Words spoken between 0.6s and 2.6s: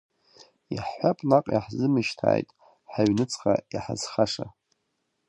Иаҳҳәап наҟ иаҳзымышьҭааит,